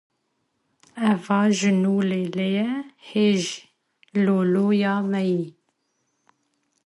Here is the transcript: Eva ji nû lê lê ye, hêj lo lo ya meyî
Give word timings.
Eva 1.09 1.39
ji 1.57 1.71
nû 1.81 1.93
lê 2.09 2.21
lê 2.35 2.49
ye, 2.57 2.69
hêj 3.09 3.41
lo 4.23 4.37
lo 4.53 4.65
ya 4.81 4.95
meyî 5.11 5.43